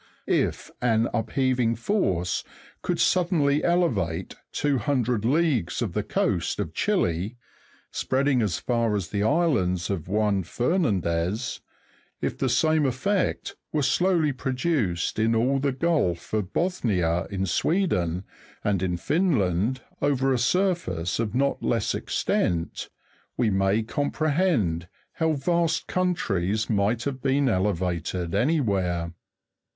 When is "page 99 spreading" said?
7.11-8.41